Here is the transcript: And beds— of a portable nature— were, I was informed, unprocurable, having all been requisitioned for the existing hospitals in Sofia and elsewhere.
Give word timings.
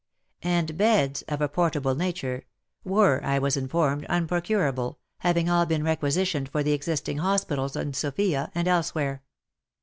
And 0.41 0.79
beds— 0.79 1.21
of 1.29 1.41
a 1.41 1.47
portable 1.47 1.93
nature— 1.93 2.47
were, 2.93 3.23
I 3.23 3.37
was 3.37 3.55
informed, 3.55 4.07
unprocurable, 4.09 4.97
having 5.19 5.47
all 5.47 5.67
been 5.67 5.83
requisitioned 5.83 6.49
for 6.49 6.63
the 6.63 6.73
existing 6.73 7.19
hospitals 7.19 7.75
in 7.75 7.93
Sofia 7.93 8.51
and 8.55 8.67
elsewhere. 8.67 9.21